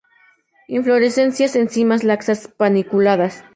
Inflorescencias 0.67 1.55
en 1.55 1.69
cimas 1.69 2.03
laxas 2.03 2.47
paniculadas. 2.47 3.43